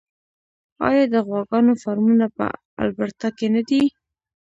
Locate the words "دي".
3.69-3.83